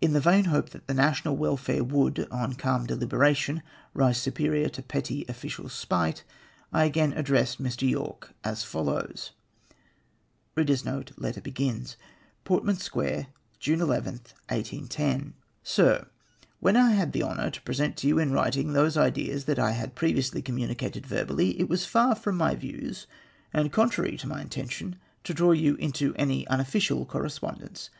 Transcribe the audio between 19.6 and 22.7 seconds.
had previously communicated verbally, it was far from my